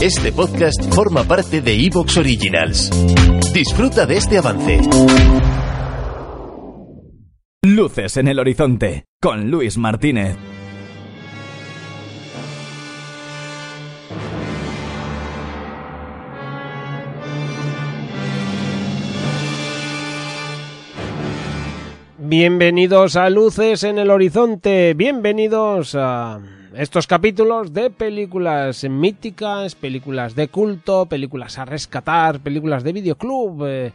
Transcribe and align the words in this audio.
Este 0.00 0.30
podcast 0.30 0.94
forma 0.94 1.24
parte 1.24 1.60
de 1.60 1.74
Evox 1.74 2.18
Originals. 2.18 2.88
Disfruta 3.52 4.06
de 4.06 4.16
este 4.16 4.38
avance. 4.38 4.80
Luces 7.64 8.16
en 8.16 8.28
el 8.28 8.38
horizonte 8.38 9.06
con 9.20 9.50
Luis 9.50 9.76
Martínez. 9.76 10.36
Bienvenidos 22.18 23.16
a 23.16 23.30
Luces 23.30 23.82
en 23.82 23.98
el 23.98 24.10
Horizonte, 24.10 24.94
bienvenidos 24.94 25.96
a 25.96 26.40
estos 26.78 27.08
capítulos 27.08 27.72
de 27.72 27.90
películas 27.90 28.84
míticas, 28.84 29.74
películas 29.74 30.36
de 30.36 30.46
culto, 30.46 31.06
películas 31.06 31.58
a 31.58 31.64
rescatar, 31.64 32.38
películas 32.38 32.84
de 32.84 32.92
videoclub, 32.92 33.66
eh, 33.66 33.92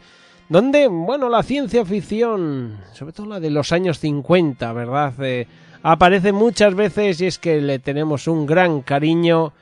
donde, 0.50 0.88
bueno, 0.88 1.30
la 1.30 1.42
ciencia 1.42 1.82
ficción, 1.86 2.80
sobre 2.92 3.14
todo 3.14 3.26
la 3.26 3.40
de 3.40 3.48
los 3.48 3.72
años 3.72 4.00
50, 4.00 4.70
¿verdad? 4.74 5.14
Eh, 5.20 5.46
aparece 5.82 6.32
muchas 6.32 6.74
veces 6.74 7.22
y 7.22 7.26
es 7.26 7.38
que 7.38 7.62
le 7.62 7.78
tenemos 7.78 8.28
un 8.28 8.44
gran 8.44 8.82
cariño. 8.82 9.54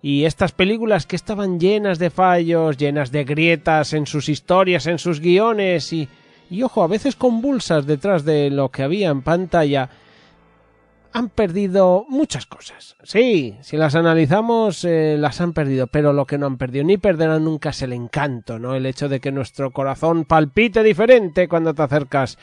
Y 0.00 0.24
estas 0.24 0.52
películas 0.52 1.04
que 1.04 1.16
estaban 1.16 1.60
llenas 1.60 1.98
de 1.98 2.08
fallos, 2.08 2.78
llenas 2.78 3.12
de 3.12 3.24
grietas 3.24 3.92
en 3.92 4.06
sus 4.06 4.30
historias, 4.30 4.86
en 4.86 4.98
sus 4.98 5.20
guiones 5.20 5.92
y, 5.92 6.08
y 6.48 6.62
ojo, 6.62 6.82
a 6.82 6.86
veces 6.86 7.16
convulsas 7.16 7.84
detrás 7.84 8.24
de 8.24 8.48
lo 8.48 8.70
que 8.70 8.82
había 8.82 9.10
en 9.10 9.20
pantalla, 9.20 9.90
han 11.16 11.30
perdido 11.30 12.04
muchas 12.10 12.44
cosas. 12.44 12.94
Sí, 13.02 13.56
si 13.62 13.78
las 13.78 13.94
analizamos, 13.94 14.84
eh, 14.84 15.16
las 15.18 15.40
han 15.40 15.54
perdido, 15.54 15.86
pero 15.86 16.12
lo 16.12 16.26
que 16.26 16.36
no 16.36 16.44
han 16.44 16.58
perdido 16.58 16.84
ni 16.84 16.98
perderán 16.98 17.42
nunca 17.42 17.70
es 17.70 17.80
el 17.80 17.94
encanto, 17.94 18.58
¿no? 18.58 18.74
El 18.74 18.84
hecho 18.84 19.08
de 19.08 19.18
que 19.18 19.32
nuestro 19.32 19.70
corazón 19.70 20.26
palpite 20.26 20.82
diferente 20.82 21.48
cuando 21.48 21.72
te 21.72 21.80
acercas 21.80 22.36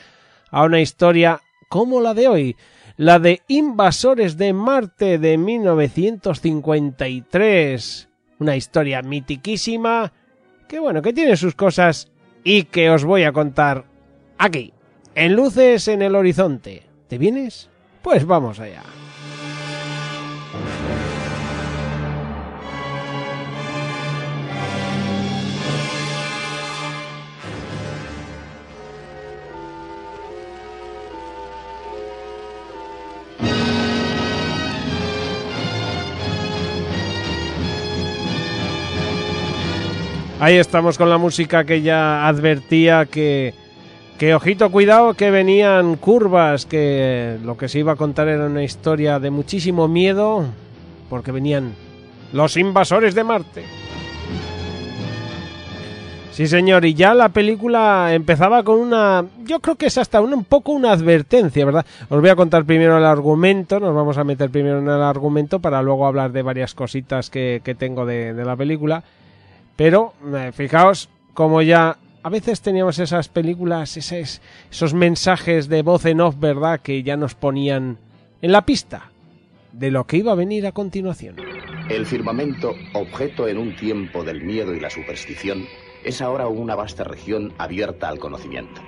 a 0.50 0.64
una 0.64 0.80
historia 0.80 1.40
como 1.68 2.00
la 2.00 2.14
de 2.14 2.26
hoy, 2.26 2.56
la 2.96 3.20
de 3.20 3.42
Invasores 3.46 4.36
de 4.38 4.52
Marte 4.52 5.18
de 5.18 5.38
1953. 5.38 8.08
Una 8.40 8.56
historia 8.56 9.02
mitiquísima 9.02 10.12
que, 10.66 10.80
bueno, 10.80 11.00
que 11.00 11.12
tiene 11.12 11.36
sus 11.36 11.54
cosas 11.54 12.10
y 12.42 12.64
que 12.64 12.90
os 12.90 13.04
voy 13.04 13.22
a 13.22 13.30
contar 13.30 13.84
aquí, 14.36 14.74
en 15.14 15.36
Luces 15.36 15.86
en 15.86 16.02
el 16.02 16.16
Horizonte. 16.16 16.82
¿Te 17.06 17.18
vienes? 17.18 17.70
Pues 18.04 18.26
vamos 18.26 18.60
allá. 18.60 18.82
Ahí 40.40 40.56
estamos 40.58 40.98
con 40.98 41.08
la 41.08 41.16
música 41.16 41.64
que 41.64 41.80
ya 41.80 42.28
advertía 42.28 43.06
que 43.06 43.54
que 44.18 44.34
ojito, 44.34 44.70
cuidado, 44.70 45.14
que 45.14 45.30
venían 45.30 45.96
curvas, 45.96 46.66
que 46.66 47.38
lo 47.44 47.56
que 47.56 47.68
se 47.68 47.80
iba 47.80 47.92
a 47.92 47.96
contar 47.96 48.28
era 48.28 48.46
una 48.46 48.62
historia 48.62 49.18
de 49.18 49.30
muchísimo 49.30 49.88
miedo, 49.88 50.44
porque 51.10 51.32
venían 51.32 51.74
los 52.32 52.56
invasores 52.56 53.14
de 53.14 53.24
Marte. 53.24 53.64
Sí, 56.30 56.48
señor, 56.48 56.84
y 56.84 56.94
ya 56.94 57.14
la 57.14 57.28
película 57.28 58.12
empezaba 58.12 58.64
con 58.64 58.80
una... 58.80 59.24
Yo 59.44 59.60
creo 59.60 59.76
que 59.76 59.86
es 59.86 59.98
hasta 59.98 60.20
un, 60.20 60.44
poco 60.44 60.72
una 60.72 60.90
advertencia, 60.90 61.64
¿verdad? 61.64 61.86
Os 62.08 62.20
voy 62.20 62.28
a 62.28 62.34
contar 62.34 62.64
primero 62.64 62.98
el 62.98 63.04
argumento, 63.04 63.78
nos 63.78 63.94
vamos 63.94 64.18
a 64.18 64.24
meter 64.24 64.50
primero 64.50 64.80
en 64.80 64.88
el 64.88 65.02
argumento 65.02 65.60
para 65.60 65.80
luego 65.80 66.08
hablar 66.08 66.32
de 66.32 66.42
varias 66.42 66.74
cositas 66.74 67.30
que, 67.30 67.76
tengo 67.78 68.04
de, 68.04 68.34
de, 68.34 68.44
la 68.44 68.56
película. 68.56 69.04
Pero, 69.76 70.14
eh, 70.34 70.50
fijaos 70.52 71.08
como 71.34 71.62
ya 71.62 71.98
a 72.24 72.30
veces 72.30 72.62
teníamos 72.62 72.98
esas 72.98 73.28
películas, 73.28 73.98
esos, 73.98 74.40
esos 74.70 74.94
mensajes 74.94 75.68
de 75.68 75.82
voz 75.82 76.06
en 76.06 76.22
off, 76.22 76.36
¿verdad? 76.38 76.80
Que 76.80 77.02
ya 77.02 77.18
nos 77.18 77.34
ponían 77.34 77.98
en 78.40 78.50
la 78.50 78.64
pista 78.64 79.10
de 79.72 79.90
lo 79.90 80.06
que 80.06 80.16
iba 80.16 80.32
a 80.32 80.34
venir 80.34 80.66
a 80.66 80.72
continuación. 80.72 81.36
El 81.90 82.06
firmamento, 82.06 82.74
objeto 82.94 83.46
en 83.46 83.58
un 83.58 83.76
tiempo 83.76 84.24
del 84.24 84.42
miedo 84.42 84.74
y 84.74 84.80
la 84.80 84.88
superstición, 84.88 85.66
es 86.02 86.22
ahora 86.22 86.48
una 86.48 86.74
vasta 86.74 87.04
región 87.04 87.52
abierta 87.58 88.08
al 88.08 88.18
conocimiento. 88.18 88.80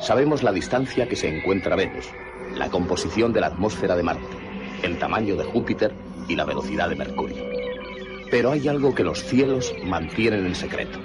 Sabemos 0.00 0.42
la 0.42 0.50
distancia 0.50 1.08
que 1.08 1.14
se 1.14 1.28
encuentra 1.28 1.76
Venus, 1.76 2.08
la 2.56 2.68
composición 2.68 3.32
de 3.32 3.42
la 3.42 3.46
atmósfera 3.46 3.94
de 3.94 4.02
Marte, 4.02 4.36
el 4.82 4.98
tamaño 4.98 5.36
de 5.36 5.44
Júpiter 5.44 5.94
y 6.28 6.34
la 6.34 6.44
velocidad 6.44 6.88
de 6.88 6.96
Mercurio. 6.96 7.44
Pero 8.28 8.50
hay 8.50 8.66
algo 8.66 8.92
que 8.92 9.04
los 9.04 9.22
cielos 9.22 9.72
mantienen 9.84 10.46
en 10.46 10.56
secreto. 10.56 10.98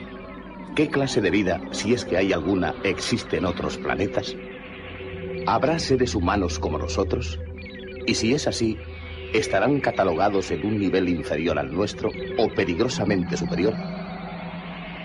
¿Qué 0.80 0.88
clase 0.88 1.20
de 1.20 1.30
vida, 1.30 1.60
si 1.72 1.94
es 1.94 2.06
que 2.06 2.16
hay 2.16 2.32
alguna, 2.32 2.74
existe 2.86 3.36
en 3.36 3.44
otros 3.44 3.78
planetas? 3.78 4.34
¿Habrá 5.46 5.78
seres 5.78 6.16
humanos 6.16 6.58
como 6.58 6.78
nosotros? 6.78 7.38
Y 8.08 8.16
si 8.16 8.34
es 8.34 8.48
así, 8.48 8.78
¿estarán 9.34 9.82
catalogados 9.82 10.52
en 10.52 10.66
un 10.66 10.80
nivel 10.80 11.10
inferior 11.10 11.60
al 11.60 11.70
nuestro 11.70 12.10
o 12.38 12.48
peligrosamente 12.56 13.36
superior? 13.36 13.74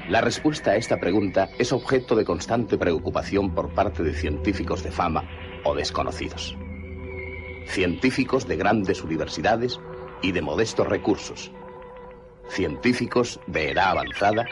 La 0.09 0.21
respuesta 0.21 0.71
a 0.71 0.77
esta 0.77 1.01
pregunta 1.01 1.49
es 1.59 1.73
objeto 1.73 2.15
de 2.15 2.25
constante 2.25 2.79
preocupación 2.79 3.53
por 3.53 3.75
parte 3.75 4.05
de 4.05 4.15
científicos 4.15 4.85
de 4.85 4.93
fama 4.93 5.29
o 5.65 5.75
desconocidos. 5.75 6.57
Científicos 7.67 8.47
de 8.47 8.55
grandes 8.55 9.03
universidades 9.03 9.81
y 10.23 10.31
de 10.31 10.41
modestos 10.41 10.87
recursos. 10.87 11.51
Científicos 12.49 13.41
de 13.49 13.73
edad 13.73 13.91
avanzada 13.91 14.47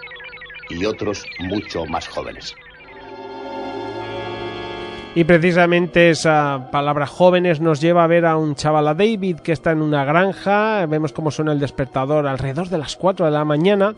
y 0.70 0.84
otros 0.84 1.24
mucho 1.40 1.84
más 1.86 2.08
jóvenes. 2.08 2.54
Y 5.14 5.24
precisamente 5.24 6.08
esa 6.08 6.68
palabra 6.72 7.06
jóvenes 7.06 7.60
nos 7.60 7.82
lleva 7.82 8.02
a 8.02 8.06
ver 8.06 8.24
a 8.24 8.38
un 8.38 8.54
chaval, 8.54 8.88
a 8.88 8.94
David, 8.94 9.40
que 9.40 9.52
está 9.52 9.72
en 9.72 9.82
una 9.82 10.06
granja. 10.06 10.86
Vemos 10.86 11.12
cómo 11.12 11.30
suena 11.30 11.52
el 11.52 11.60
despertador 11.60 12.26
alrededor 12.26 12.70
de 12.70 12.78
las 12.78 12.96
4 12.96 13.26
de 13.26 13.32
la 13.32 13.44
mañana. 13.44 13.94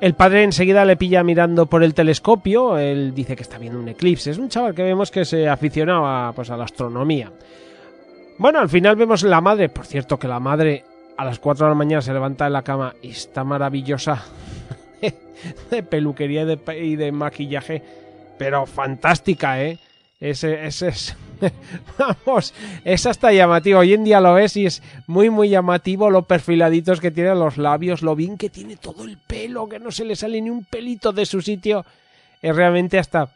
El 0.00 0.14
padre 0.14 0.44
enseguida 0.44 0.84
le 0.84 0.96
pilla 0.96 1.24
mirando 1.24 1.66
por 1.66 1.82
el 1.82 1.94
telescopio. 1.94 2.78
Él 2.78 3.12
dice 3.12 3.34
que 3.34 3.42
está 3.42 3.58
viendo 3.58 3.80
un 3.80 3.88
eclipse. 3.88 4.30
Es 4.30 4.38
un 4.38 4.48
chaval 4.48 4.72
que 4.72 4.84
vemos 4.84 5.10
que 5.10 5.24
se 5.24 5.48
aficionaba 5.48 6.32
pues, 6.32 6.48
a 6.50 6.56
la 6.56 6.64
astronomía. 6.64 7.32
Bueno, 8.38 8.60
al 8.60 8.68
final 8.68 8.94
vemos 8.94 9.24
la 9.24 9.40
madre. 9.40 9.68
Por 9.68 9.84
cierto, 9.84 10.16
que 10.16 10.28
la 10.28 10.38
madre 10.38 10.84
a 11.16 11.24
las 11.24 11.40
4 11.40 11.66
de 11.66 11.70
la 11.70 11.76
mañana 11.76 12.02
se 12.02 12.12
levanta 12.12 12.44
de 12.44 12.50
la 12.50 12.62
cama 12.62 12.94
y 13.02 13.10
está 13.10 13.42
maravillosa. 13.42 14.22
de 15.70 15.82
peluquería 15.82 16.42
y 16.76 16.96
de, 16.96 17.12
maquillaje, 17.12 17.82
pero 18.38 18.66
fantástica, 18.66 19.62
¿eh? 19.62 19.78
Ese, 20.20 20.66
ese 20.66 20.88
es, 20.88 21.16
vamos, 21.98 22.54
es 22.84 23.06
hasta 23.06 23.32
llamativo. 23.32 23.80
Hoy 23.80 23.94
en 23.94 24.04
día 24.04 24.20
lo 24.20 24.38
es 24.38 24.56
y 24.56 24.66
es 24.66 24.82
muy, 25.08 25.30
muy 25.30 25.48
llamativo 25.48 26.10
lo 26.10 26.22
perfiladitos 26.22 27.00
que 27.00 27.10
tienen 27.10 27.40
los 27.40 27.58
labios, 27.58 28.02
lo 28.02 28.14
bien 28.14 28.38
que 28.38 28.48
tiene 28.48 28.76
todo 28.76 29.02
el 29.02 29.18
pelo, 29.18 29.68
que 29.68 29.80
no 29.80 29.90
se 29.90 30.04
le 30.04 30.14
sale 30.14 30.40
ni 30.40 30.48
un 30.48 30.64
pelito 30.64 31.12
de 31.12 31.26
su 31.26 31.42
sitio. 31.42 31.84
Es 32.40 32.54
realmente 32.54 33.00
hasta 33.00 33.30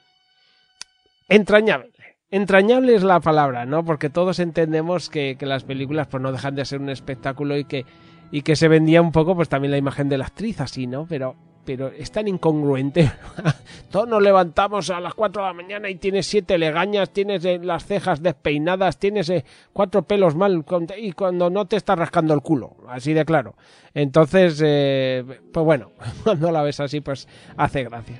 entrañable. 1.28 1.90
Entrañable 2.30 2.94
es 2.94 3.02
la 3.02 3.18
palabra, 3.18 3.66
¿no? 3.66 3.84
Porque 3.84 4.10
todos 4.10 4.38
entendemos 4.38 5.10
que, 5.10 5.36
que 5.38 5.46
las 5.46 5.64
películas 5.64 6.06
pues 6.08 6.22
no 6.22 6.30
dejan 6.30 6.54
de 6.54 6.64
ser 6.64 6.80
un 6.80 6.90
espectáculo 6.90 7.56
y 7.56 7.64
que, 7.64 7.84
y 8.30 8.42
que 8.42 8.56
se 8.56 8.68
vendía 8.68 9.02
un 9.02 9.12
poco 9.12 9.34
pues 9.34 9.48
también 9.48 9.70
la 9.72 9.78
imagen 9.78 10.08
de 10.08 10.18
la 10.18 10.26
actriz 10.26 10.60
así, 10.60 10.86
¿no? 10.86 11.06
Pero 11.08 11.34
pero 11.66 11.88
es 11.88 12.10
tan 12.10 12.28
incongruente. 12.28 13.10
Todos 13.90 14.08
nos 14.08 14.22
levantamos 14.22 14.88
a 14.88 15.00
las 15.00 15.12
4 15.12 15.42
de 15.42 15.48
la 15.48 15.52
mañana 15.52 15.90
y 15.90 15.96
tienes 15.96 16.26
siete 16.26 16.56
legañas, 16.56 17.10
tienes 17.10 17.44
eh, 17.44 17.58
las 17.62 17.84
cejas 17.84 18.22
despeinadas, 18.22 18.98
tienes 18.98 19.28
eh, 19.28 19.44
cuatro 19.72 20.02
pelos 20.02 20.34
mal 20.36 20.64
y 20.96 21.12
cuando 21.12 21.50
no 21.50 21.66
te 21.66 21.76
estás 21.76 21.98
rascando 21.98 22.32
el 22.32 22.40
culo, 22.40 22.76
así 22.88 23.12
de 23.12 23.24
claro. 23.24 23.56
Entonces, 23.92 24.62
eh, 24.64 25.24
pues 25.52 25.66
bueno, 25.66 25.90
cuando 26.24 26.50
la 26.52 26.62
ves 26.62 26.80
así, 26.80 27.00
pues 27.00 27.28
hace 27.56 27.84
gracia. 27.84 28.16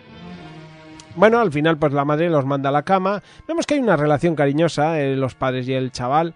Bueno, 1.15 1.39
al 1.39 1.51
final, 1.51 1.79
pues 1.79 1.95
la 1.95 2.05
madre 2.05 2.29
los 2.29 2.45
manda 2.45 2.69
a 2.69 2.73
la 2.73 2.83
cama. 2.83 3.23
Vemos 3.49 3.65
que 3.65 3.75
hay 3.75 3.81
una 3.81 3.97
relación 3.97 4.35
cariñosa, 4.35 4.99
los 4.99 5.35
padres 5.35 5.67
y 5.67 5.73
el 5.73 5.91
chaval. 5.91 6.35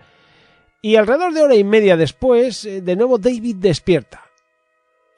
Y 0.81 0.97
alrededor 0.97 1.35
de 1.35 1.43
hora 1.43 1.55
y 1.55 1.65
media 1.65 1.99
después, 1.99 2.63
de 2.63 2.97
nuevo 2.97 3.19
David 3.19 3.57
despierta 3.57 4.30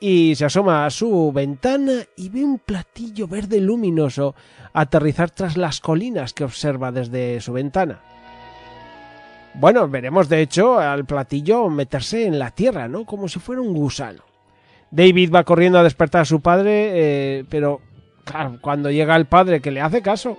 y 0.05 0.35
se 0.35 0.45
asoma 0.45 0.85
a 0.85 0.91
su 0.91 1.31
ventana 1.31 1.93
y 2.17 2.29
ve 2.29 2.43
un 2.43 2.59
platillo 2.59 3.29
verde 3.29 3.61
luminoso 3.61 4.35
aterrizar 4.73 5.31
tras 5.31 5.57
las 5.57 5.81
colinas 5.81 6.33
que 6.33 6.43
observa 6.43 6.91
desde 6.91 7.41
su 7.41 7.53
ventana. 7.53 8.01
Bueno, 9.55 9.87
veremos 9.87 10.29
de 10.29 10.41
hecho 10.41 10.81
al 10.81 11.05
platillo 11.05 11.71
meterse 11.71 12.27
en 12.27 12.41
la 12.41 12.51
tierra, 12.51 12.89
¿no? 12.89 13.05
Como 13.07 13.29
si 13.29 13.39
fuera 13.39 13.63
un 13.63 13.73
gusano. 13.73 14.25
David 14.91 15.33
va 15.33 15.45
corriendo 15.45 15.79
a 15.79 15.85
despertar 15.85 16.23
a 16.23 16.25
su 16.25 16.41
padre, 16.41 16.91
eh, 16.95 17.45
pero 17.49 17.81
claro, 18.25 18.59
cuando 18.61 18.91
llega 18.91 19.15
el 19.15 19.27
padre 19.27 19.61
que 19.61 19.71
le 19.71 19.83
hace 19.83 20.03
caso, 20.03 20.37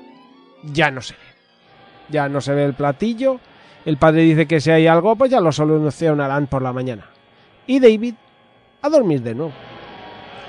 ya 0.74 0.92
no 0.92 1.00
se 1.00 1.13
ve. 1.13 1.19
Ya 2.10 2.27
no 2.27 2.42
se 2.42 2.54
ve 2.54 2.65
el 2.65 2.74
platillo. 2.74 3.39
El 3.86 3.95
padre 3.95 4.24
dice 4.24 4.45
que 4.45 4.60
si 4.60 4.71
hay 4.71 4.88
algo, 4.88 5.15
pues 5.15 5.31
ya 5.31 5.39
lo 5.39 5.54
solucionarán 5.54 6.48
por 6.48 6.62
la 6.62 6.74
mañana. 6.74 7.06
Y 7.65 7.80
David 7.80 8.15
a 8.83 8.89
dormir 8.89 9.21
de 9.24 9.33
nuevo. 9.33 9.53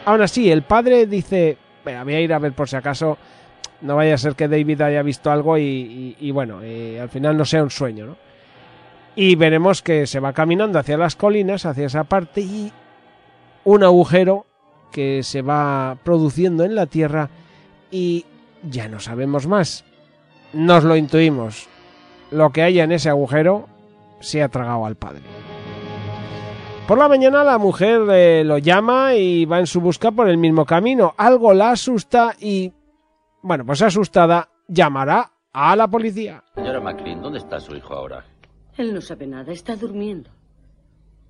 Aún 0.04 0.20
así, 0.20 0.50
el 0.50 0.62
padre 0.62 1.06
dice, 1.06 1.56
voy 1.84 2.14
a 2.14 2.20
ir 2.20 2.32
a 2.34 2.38
ver 2.38 2.52
por 2.52 2.69
si 2.69 2.76
acaso, 2.76 3.16
no 3.81 3.96
vaya 3.96 4.14
a 4.14 4.19
ser 4.19 4.34
que 4.34 4.48
David 4.48 4.82
haya 4.82 5.02
visto 5.02 5.31
algo 5.31 5.56
y, 5.56 6.31
bueno, 6.32 6.60
eh, 6.62 7.00
al 7.00 7.08
final 7.08 7.36
no 7.36 7.44
sea 7.44 7.62
un 7.62 7.70
sueño, 7.70 8.06
¿no? 8.06 8.16
Y 9.16 9.36
veremos 9.36 9.81
que 9.81 10.06
se 10.06 10.19
va 10.19 10.32
caminando 10.32 10.78
hacia 10.78 10.98
las 10.98 11.14
colinas, 11.14 11.64
hacia 11.64 11.86
esa 11.86 12.04
parte 12.04 12.40
y 12.40 12.72
un 13.62 13.84
agujero 13.84 14.44
que 14.90 15.22
se 15.22 15.40
va 15.40 15.96
produciendo 16.02 16.64
en 16.64 16.75
la 16.75 16.87
tierra 16.87 17.30
y 17.92 18.26
ya 18.69 18.88
no 18.88 18.98
sabemos 18.98 19.46
más. 19.46 19.84
Nos 20.52 20.82
lo 20.82 20.96
intuimos. 20.96 21.69
Lo 22.32 22.50
que 22.50 22.62
haya 22.62 22.82
en 22.82 22.92
ese 22.92 23.08
agujero 23.08 23.69
se 24.20 24.42
ha 24.42 24.48
tragado 24.48 24.84
al 24.84 24.96
padre. 24.96 25.44
Por 26.86 26.98
la 26.98 27.08
mañana 27.08 27.42
la 27.44 27.56
mujer 27.56 28.02
eh, 28.10 28.44
lo 28.44 28.58
llama 28.58 29.14
y 29.14 29.46
va 29.46 29.58
en 29.58 29.66
su 29.66 29.81
busca 29.81 30.10
por 30.10 30.28
el 30.28 30.36
mismo 30.36 30.66
camino. 30.66 31.14
Algo 31.16 31.54
la 31.54 31.70
asusta 31.70 32.36
y, 32.38 32.70
bueno, 33.40 33.64
pues 33.64 33.81
asustada, 33.81 34.50
llamará 34.69 35.32
a 35.50 35.75
la 35.76 35.88
policía. 35.88 36.44
Señora 36.54 36.81
McLean, 36.81 37.22
¿dónde 37.22 37.38
está 37.38 37.58
su 37.58 37.75
hijo 37.75 37.94
ahora? 37.94 38.26
Él 38.76 38.92
no 38.92 39.00
sabe 39.00 39.26
nada, 39.26 39.50
está 39.50 39.76
durmiendo. 39.76 40.28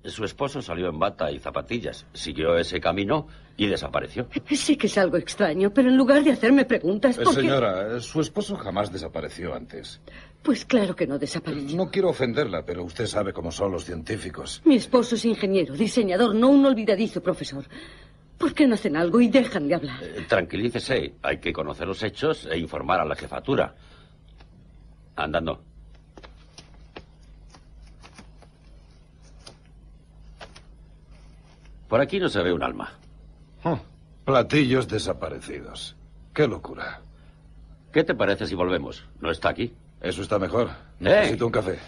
Su 0.03 0.25
esposo 0.25 0.61
salió 0.61 0.89
en 0.89 0.99
bata 0.99 1.31
y 1.31 1.39
zapatillas, 1.39 2.05
siguió 2.11 2.57
ese 2.57 2.81
camino 2.81 3.27
y 3.55 3.67
desapareció. 3.67 4.27
Sí 4.51 4.75
que 4.75 4.87
es 4.87 4.97
algo 4.97 5.15
extraño, 5.15 5.73
pero 5.73 5.89
en 5.89 5.95
lugar 5.95 6.21
de 6.23 6.31
hacerme 6.31 6.65
preguntas... 6.65 7.17
¿por 7.17 7.33
Señora, 7.33 7.99
su 8.01 8.19
esposo 8.19 8.57
jamás 8.57 8.91
desapareció 8.91 9.55
antes. 9.55 10.01
Pues 10.45 10.63
claro 10.63 10.95
que 10.95 11.07
no 11.07 11.17
desapareció. 11.17 11.75
No 11.75 11.89
quiero 11.89 12.09
ofenderla, 12.09 12.63
pero 12.63 12.83
usted 12.83 13.07
sabe 13.07 13.33
cómo 13.33 13.51
son 13.51 13.71
los 13.71 13.83
científicos. 13.83 14.61
Mi 14.63 14.75
esposo 14.75 15.15
es 15.15 15.25
ingeniero, 15.25 15.73
diseñador, 15.73 16.35
no 16.35 16.49
un 16.49 16.63
olvidadizo 16.63 17.19
profesor. 17.19 17.65
¿Por 18.37 18.53
qué 18.53 18.67
no 18.67 18.75
hacen 18.75 18.95
algo 18.95 19.19
y 19.19 19.27
dejan 19.27 19.67
de 19.67 19.73
hablar? 19.73 20.03
Eh, 20.03 20.23
tranquilícese, 20.29 21.15
hay 21.23 21.39
que 21.39 21.51
conocer 21.51 21.87
los 21.87 22.03
hechos 22.03 22.45
e 22.45 22.59
informar 22.59 22.99
a 22.99 23.05
la 23.05 23.15
jefatura. 23.15 23.73
Andando. 25.15 25.63
Por 31.87 32.01
aquí 32.01 32.19
no 32.19 32.29
se 32.29 32.43
ve 32.43 32.53
un 32.53 32.61
alma. 32.61 32.93
Oh, 33.63 33.79
platillos 34.25 34.87
desaparecidos. 34.87 35.95
Qué 36.35 36.47
locura. 36.47 37.01
¿Qué 37.91 38.03
te 38.03 38.13
parece 38.13 38.45
si 38.45 38.53
volvemos? 38.53 39.07
¿No 39.19 39.31
está 39.31 39.49
aquí? 39.49 39.73
Eso 40.01 40.21
está 40.21 40.37
mejor. 40.39 40.69
Necesito 40.99 41.47
un 41.47 41.51
café. 41.51 41.79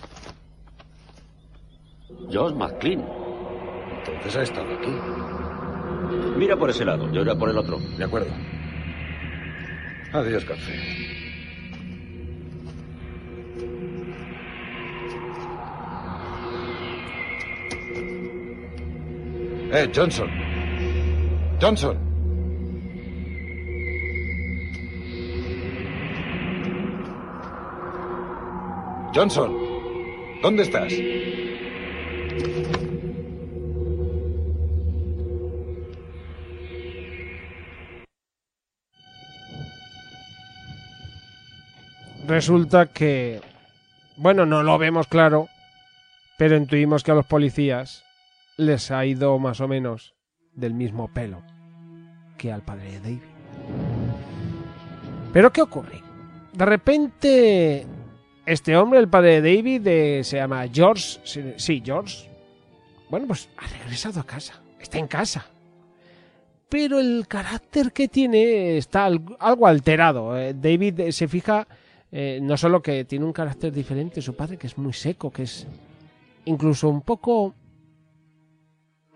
Josh 2.31 2.54
McLean. 2.54 3.06
Entonces 4.07 4.36
ha 4.36 4.44
estado 4.44 4.74
aquí. 4.75 4.95
Mira 6.38 6.56
por 6.56 6.69
ese 6.69 6.86
lado, 6.86 7.12
yo 7.12 7.21
iré 7.21 7.36
por 7.36 7.50
el 7.50 7.57
otro. 7.57 7.80
De 7.98 8.04
acuerdo. 8.04 8.30
Adiós, 10.13 10.45
café. 10.45 10.74
Eh, 19.69 19.92
Johnson. 19.94 20.30
Johnson. 21.59 22.06
Johnson, 29.13 29.56
¿dónde 30.42 30.63
estás? 30.63 30.94
Resulta 42.27 42.88
que, 42.88 43.39
bueno, 44.18 44.45
no 44.45 44.62
lo 44.62 44.77
vemos 44.77 45.07
claro, 45.07 45.48
pero 46.38 46.57
intuimos 46.57 47.04
que 47.04 47.12
a 47.12 47.15
los 47.15 47.25
policías 47.25 48.04
les 48.57 48.92
ha 48.92 49.06
ido 49.06 49.39
más 49.39 49.62
o 49.62 49.68
menos 49.68 50.13
del 50.54 50.74
mismo 50.74 51.07
pelo 51.13 51.42
que 52.38 52.51
al 52.51 52.63
padre 52.63 52.92
de 52.92 53.00
David. 53.00 53.21
Pero 55.31 55.54
¿qué 55.54 55.62
ocurre? 55.62 56.04
De 56.54 56.65
repente 56.65 57.88
este 58.47 58.77
hombre, 58.77 58.99
el 58.99 59.09
padre 59.09 59.41
de 59.41 59.55
David, 59.57 59.88
eh, 59.88 60.23
se 60.23 60.38
llama 60.38 60.65
George. 60.71 61.19
Sí, 61.57 61.83
George. 61.85 62.29
Bueno, 63.09 63.27
pues 63.27 63.49
ha 63.57 63.67
regresado 63.67 64.21
a 64.21 64.25
casa. 64.25 64.61
Está 64.79 64.97
en 64.97 65.07
casa. 65.07 65.45
Pero 66.69 66.97
el 66.97 67.27
carácter 67.27 67.91
que 67.91 68.07
tiene 68.07 68.77
está 68.77 69.05
algo 69.05 69.67
alterado. 69.67 70.38
Eh, 70.38 70.53
David 70.53 70.99
eh, 71.01 71.11
se 71.11 71.27
fija 71.27 71.67
no 72.09 72.55
solo 72.55 72.81
que 72.81 73.03
tiene 73.03 73.25
un 73.25 73.33
carácter 73.33 73.71
diferente, 73.71 74.21
su 74.21 74.33
padre, 74.33 74.57
que 74.57 74.67
es 74.67 74.77
muy 74.77 74.94
seco, 74.94 75.29
que 75.29 75.44
es 75.44 75.67
incluso 76.45 76.88
un 76.88 77.01
poco. 77.01 77.53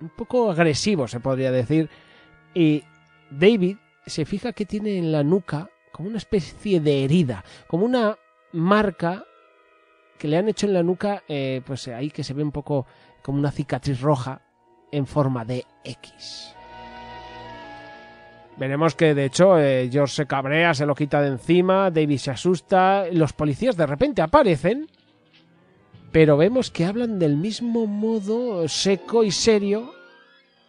un 0.01 0.09
poco 0.09 0.51
agresivo, 0.51 1.07
se 1.07 1.21
podría 1.21 1.53
decir. 1.53 1.89
Y 2.53 2.83
David 3.31 3.77
se 4.05 4.25
fija 4.25 4.51
que 4.51 4.65
tiene 4.65 4.97
en 4.97 5.13
la 5.13 5.23
nuca 5.23 5.69
como 5.93 6.09
una 6.09 6.17
especie 6.17 6.81
de 6.81 7.05
herida, 7.05 7.45
como 7.67 7.85
una 7.85 8.17
marca 8.53 9.25
que 10.17 10.27
le 10.27 10.37
han 10.37 10.47
hecho 10.47 10.67
en 10.67 10.73
la 10.73 10.83
nuca, 10.83 11.23
eh, 11.27 11.61
pues 11.65 11.87
ahí 11.87 12.11
que 12.11 12.23
se 12.23 12.33
ve 12.33 12.43
un 12.43 12.51
poco 12.51 12.85
como 13.23 13.39
una 13.39 13.51
cicatriz 13.51 14.01
roja 14.01 14.41
en 14.91 15.07
forma 15.07 15.45
de 15.45 15.65
X. 15.83 16.53
Veremos 18.57 18.93
que 18.93 19.15
de 19.15 19.25
hecho 19.25 19.57
eh, 19.57 19.89
George 19.91 20.13
se 20.13 20.27
cabrea, 20.27 20.75
se 20.75 20.85
lo 20.85 20.93
quita 20.93 21.21
de 21.21 21.29
encima, 21.29 21.89
David 21.89 22.17
se 22.17 22.31
asusta, 22.31 23.05
los 23.11 23.33
policías 23.33 23.75
de 23.75 23.87
repente 23.87 24.21
aparecen, 24.21 24.87
pero 26.11 26.37
vemos 26.37 26.69
que 26.69 26.85
hablan 26.85 27.17
del 27.17 27.37
mismo 27.37 27.87
modo 27.87 28.67
seco 28.67 29.23
y 29.23 29.31
serio 29.31 29.91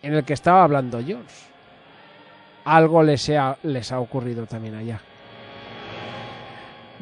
en 0.01 0.15
el 0.15 0.25
que 0.25 0.33
estaba 0.33 0.65
hablando 0.65 1.05
George. 1.05 1.53
Algo 2.65 3.03
les 3.03 3.31
les 3.65 3.93
ha 3.93 4.01
ocurrido 4.01 4.47
también 4.47 4.77
allá. 4.77 5.03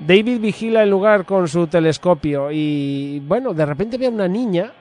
David 0.07 0.41
vigila 0.41 0.83
el 0.83 0.91
lugar 0.91 1.27
con 1.27 1.47
su 1.47 1.67
telescopio 1.67 2.51
y, 2.51 3.21
bueno, 3.21 3.53
de 3.53 3.67
repente 3.67 3.99
ve 3.99 4.07
a 4.07 4.11
una 4.11 4.29
niña, 4.29 4.73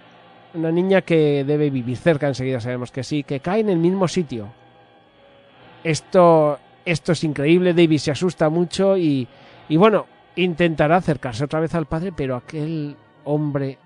una 0.53 0.71
niña 0.71 1.01
que 1.01 1.43
debe 1.43 1.69
vivir 1.69 1.97
cerca, 1.97 2.27
enseguida 2.27 2.61
sabemos 2.61 2.91
que 2.91 3.03
sí, 3.03 3.23
que 3.23 3.41
cae 3.41 3.59
en 3.59 3.69
el 3.69 3.77
mismo 3.77 4.07
sitio. 4.07 4.49
Esto, 5.83 6.59
esto 6.85 7.11
es 7.11 7.23
increíble, 7.23 7.73
David 7.73 7.97
se 7.97 8.11
asusta 8.11 8.49
mucho 8.49 8.97
y, 8.97 9.27
y, 9.67 9.77
bueno, 9.77 10.05
intentará 10.38 10.97
acercarse 10.97 11.43
otra 11.43 11.59
vez 11.59 11.75
al 11.75 11.85
padre, 11.85 12.13
pero 12.15 12.35
aquel 12.35 12.95
hombre 13.25 13.77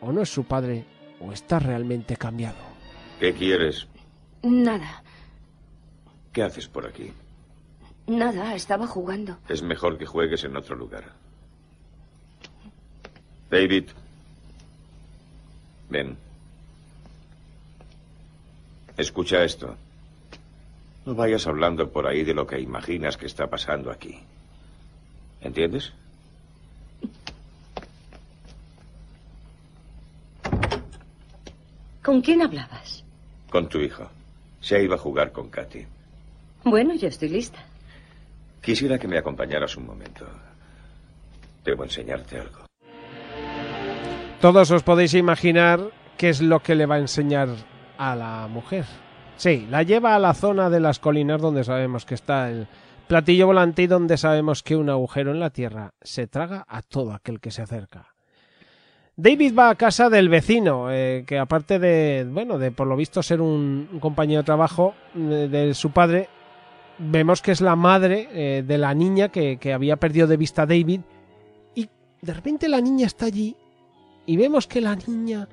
o 0.00 0.12
no 0.12 0.22
es 0.22 0.28
su 0.28 0.44
padre 0.44 0.84
o 1.20 1.32
está 1.32 1.58
realmente 1.58 2.16
cambiado. 2.16 2.58
¿Qué 3.18 3.32
quieres? 3.32 3.88
Nada. 4.42 5.02
¿Qué 6.32 6.42
haces 6.42 6.68
por 6.68 6.86
aquí? 6.86 7.12
Nada, 8.06 8.54
estaba 8.54 8.86
jugando. 8.86 9.38
Es 9.48 9.62
mejor 9.62 9.96
que 9.96 10.06
juegues 10.06 10.44
en 10.44 10.56
otro 10.56 10.76
lugar. 10.76 11.04
David. 13.50 13.84
Ven. 15.88 16.16
Escucha 18.96 19.44
esto. 19.44 19.76
No 21.04 21.14
vayas 21.14 21.46
hablando 21.46 21.90
por 21.90 22.06
ahí 22.06 22.24
de 22.24 22.34
lo 22.34 22.46
que 22.46 22.60
imaginas 22.60 23.16
que 23.16 23.26
está 23.26 23.48
pasando 23.48 23.90
aquí. 23.90 24.18
¿Entiendes? 25.40 25.92
¿Con 32.02 32.20
quién 32.20 32.42
hablabas? 32.42 33.04
Con 33.50 33.68
tu 33.68 33.78
hijo. 33.78 34.08
Se 34.60 34.82
iba 34.82 34.94
a 34.96 34.98
jugar 34.98 35.32
con 35.32 35.50
Katy. 35.50 35.86
Bueno, 36.64 36.94
yo 36.94 37.08
estoy 37.08 37.28
lista. 37.28 37.64
Quisiera 38.62 38.98
que 38.98 39.08
me 39.08 39.18
acompañaras 39.18 39.76
un 39.76 39.86
momento. 39.86 40.24
Debo 41.64 41.84
enseñarte 41.84 42.38
algo. 42.38 42.66
Todos 44.40 44.70
os 44.70 44.82
podéis 44.82 45.14
imaginar 45.14 45.80
qué 46.16 46.28
es 46.28 46.40
lo 46.40 46.60
que 46.60 46.74
le 46.74 46.86
va 46.86 46.96
a 46.96 46.98
enseñar 46.98 47.48
a 47.98 48.16
la 48.16 48.48
mujer. 48.48 48.84
Sí, 49.36 49.66
la 49.68 49.82
lleva 49.82 50.14
a 50.14 50.18
la 50.18 50.34
zona 50.34 50.70
de 50.70 50.80
las 50.80 50.98
colinas 50.98 51.40
donde 51.40 51.64
sabemos 51.64 52.04
que 52.04 52.14
está 52.14 52.48
el 52.48 52.68
platillo 53.08 53.46
volante 53.46 53.82
y 53.82 53.86
donde 53.86 54.16
sabemos 54.16 54.62
que 54.62 54.76
un 54.76 54.88
agujero 54.88 55.32
en 55.32 55.40
la 55.40 55.50
tierra 55.50 55.94
se 56.00 56.26
traga 56.26 56.64
a 56.68 56.82
todo 56.82 57.12
aquel 57.12 57.40
que 57.40 57.50
se 57.50 57.62
acerca. 57.62 58.14
David 59.16 59.54
va 59.56 59.68
a 59.68 59.74
casa 59.74 60.08
del 60.08 60.28
vecino, 60.28 60.90
eh, 60.90 61.24
que 61.26 61.38
aparte 61.38 61.78
de, 61.78 62.26
bueno, 62.28 62.58
de 62.58 62.70
por 62.70 62.86
lo 62.86 62.96
visto 62.96 63.22
ser 63.22 63.40
un, 63.40 63.98
compañero 64.00 64.40
de 64.40 64.46
trabajo 64.46 64.94
eh, 65.14 65.48
de, 65.50 65.74
su 65.74 65.90
padre, 65.90 66.28
vemos 66.98 67.42
que 67.42 67.52
es 67.52 67.60
la 67.60 67.76
madre 67.76 68.28
eh, 68.32 68.62
de 68.66 68.78
la 68.78 68.94
niña 68.94 69.28
que, 69.28 69.58
que 69.58 69.72
había 69.72 69.96
perdido 69.96 70.26
de 70.26 70.36
vista 70.36 70.62
a 70.62 70.66
David. 70.66 71.00
Y 71.74 71.88
de 72.20 72.34
repente 72.34 72.68
la 72.68 72.80
niña 72.80 73.06
está 73.06 73.26
allí 73.26 73.56
y 74.26 74.36
vemos 74.36 74.66
que 74.66 74.80
la 74.80 74.96
niña 74.96 75.48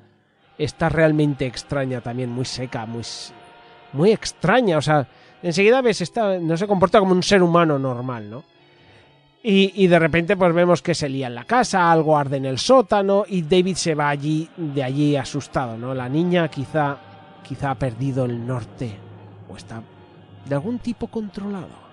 está 0.58 0.88
realmente 0.88 1.46
extraña 1.46 2.00
también, 2.00 2.30
muy 2.30 2.44
seca, 2.44 2.86
muy, 2.86 3.02
muy 3.92 4.12
extraña. 4.12 4.78
O 4.78 4.82
sea, 4.82 5.06
enseguida 5.42 5.80
ves, 5.80 6.00
está, 6.00 6.38
no 6.38 6.56
se 6.56 6.66
comporta 6.66 6.98
como 6.98 7.12
un 7.12 7.22
ser 7.22 7.42
humano 7.42 7.78
normal, 7.78 8.30
¿no? 8.30 8.44
Y, 9.42 9.86
de 9.86 9.98
repente 9.98 10.36
pues 10.36 10.54
vemos 10.54 10.82
que 10.82 10.94
se 10.94 11.08
lía 11.08 11.28
en 11.28 11.34
la 11.34 11.44
casa, 11.44 11.90
algo 11.90 12.18
arde 12.18 12.36
en 12.36 12.44
el 12.44 12.58
sótano 12.58 13.24
y 13.26 13.40
David 13.40 13.74
se 13.76 13.94
va 13.94 14.10
allí, 14.10 14.46
de 14.54 14.84
allí 14.84 15.16
asustado, 15.16 15.78
¿no? 15.78 15.94
La 15.94 16.10
niña 16.10 16.48
quizá, 16.48 16.98
quizá 17.42 17.70
ha 17.70 17.74
perdido 17.74 18.26
el 18.26 18.46
norte 18.46 18.94
o 19.48 19.56
está 19.56 19.82
de 20.46 20.54
algún 20.54 20.78
tipo 20.78 21.06
controlado. 21.06 21.90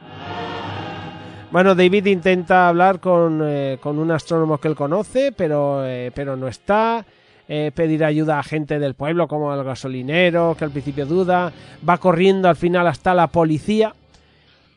Bueno, 1.50 1.76
David 1.76 2.06
intenta 2.08 2.68
hablar 2.68 3.00
con, 3.00 3.42
eh, 3.44 3.80
un 3.84 4.12
astrónomo 4.12 4.58
que 4.58 4.68
él 4.68 4.76
conoce, 4.76 5.32
pero, 5.32 5.86
eh, 5.86 6.12
pero 6.14 6.36
no 6.36 6.48
está. 6.48 7.06
Eh, 7.50 7.72
pedir 7.74 8.04
ayuda 8.04 8.40
a 8.40 8.44
gente 8.44 8.78
del 8.78 8.94
pueblo, 8.94 9.30
como 9.30 9.54
al 9.54 9.64
gasolinero, 9.64 10.56
que 10.60 10.66
al 10.66 10.72
principio 10.72 11.06
duda. 11.06 11.54
Va 11.88 11.98
corriendo 11.98 12.50
al 12.50 12.58
final 12.58 12.86
hasta 12.88 13.14
la 13.14 13.28
policía 13.28 13.96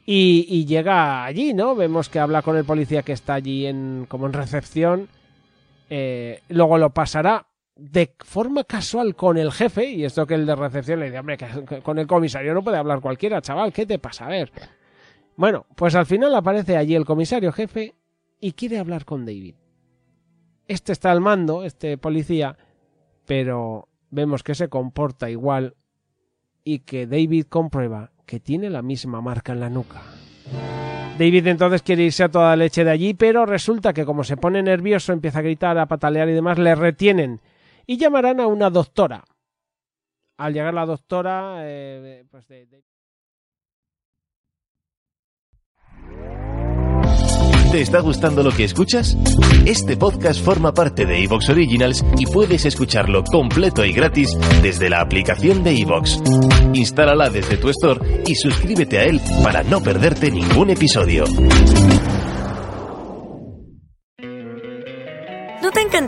y, 0.07 0.65
llega 0.67 1.25
allí, 1.25 1.53
¿no? 1.53 1.75
Vemos 1.75 2.09
que 2.09 2.21
habla 2.21 2.43
con 2.43 2.57
el 2.57 2.65
policía 2.65 3.03
que 3.03 3.13
está 3.13 3.35
allí 3.35 3.67
en, 3.67 4.07
como 4.09 4.27
en 4.27 4.33
recepción. 4.33 5.09
Luego 6.49 6.79
lo 6.79 6.91
pasará 6.91 7.47
de 7.81 8.15
forma 8.19 8.65
casual 8.65 9.17
con 9.17 9.39
el 9.39 9.51
jefe, 9.51 9.89
y 9.91 10.05
esto 10.05 10.27
que 10.27 10.35
el 10.35 10.45
de 10.45 10.55
recepción 10.55 11.01
le 11.01 11.07
dice, 11.07 11.19
hombre, 11.19 11.39
con 11.83 11.99
el 11.99 12.07
comisario 12.07 12.53
no 12.53 12.63
puede 12.63 12.77
hablar 12.77 13.01
cualquiera, 13.01 13.41
chaval, 13.41 13.73
¿qué 13.73 13.87
te 13.87 13.99
pasa? 13.99 14.27
A 14.27 14.29
ver. 14.29 14.53
Bueno, 15.35 15.65
pues 15.77 15.95
al 15.95 16.05
final 16.05 16.35
aparece 16.35 16.77
allí 16.77 16.95
el 16.95 17.07
comisario 17.07 17.53
jefe 17.53 17.95
y 18.39 18.53
quiere 18.53 18.79
hablar 18.79 19.07
con 19.07 19.25
David. 19.25 19.55
Este 20.69 20.93
está 20.93 21.11
al 21.11 21.23
mando, 21.23 21.65
este 21.65 21.97
policía, 21.97 22.59
pero 23.25 23.89
vemos 24.11 24.43
que 24.43 24.55
se 24.55 24.69
comporta 24.69 25.31
igual 25.31 25.75
y 26.63 26.81
que 26.81 27.07
David 27.07 27.47
comprueba 27.49 28.13
que 28.27 28.41
tiene 28.41 28.69
la 28.69 28.83
misma 28.83 29.23
marca 29.23 29.53
en 29.53 29.61
la 29.61 29.71
nuca. 29.71 30.03
David 31.19 31.47
entonces 31.47 31.81
quiere 31.81 32.03
irse 32.05 32.25
a 32.25 32.31
toda 32.31 32.55
leche 32.57 32.85
de 32.85 32.91
allí, 32.91 33.15
pero 33.15 33.47
resulta 33.47 33.95
que 33.95 34.05
como 34.05 34.23
se 34.23 34.37
pone 34.37 34.63
nervioso, 34.63 35.15
empieza 35.15 35.39
a 35.39 35.43
gritar, 35.43 35.79
a 35.79 35.87
patalear 35.87 36.29
y 36.29 36.35
demás, 36.35 36.59
le 36.59 36.75
retienen 36.75 37.41
y 37.87 37.97
llamarán 37.97 38.41
a 38.41 38.47
una 38.47 38.71
doctora. 38.71 39.25
Al 40.39 40.55
llegar 40.55 40.75
la 40.75 40.87
doctora, 40.87 41.59
eh, 41.65 42.25
pues 42.31 42.49
de... 42.49 42.83
¿Te 47.71 47.83
está 47.83 48.01
gustando 48.01 48.43
lo 48.43 48.51
que 48.51 48.65
escuchas? 48.65 49.17
Este 49.65 49.97
podcast 49.97 50.45
forma 50.45 50.75
parte 50.75 51.07
de 51.07 51.23
Evox 51.23 51.51
Originals 51.51 52.05
y 52.19 52.27
puedes 52.27 52.65
escucharlo 52.65 53.23
completo 53.23 53.85
y 53.85 53.93
gratis 53.93 54.37
desde 54.61 54.91
la 54.91 55.01
aplicación 55.01 55.63
de 55.63 55.79
Evox. 55.79 56.21
Instálala 56.75 57.31
desde 57.31 57.59
tu 57.59 57.69
store 57.69 58.25
y 58.27 58.35
suscríbete 58.35 58.99
a 58.99 59.05
él 59.05 59.21
para 59.45 59.63
no 59.63 59.81
perderte 59.81 60.33
ningún 60.33 60.71
episodio. 60.71 61.27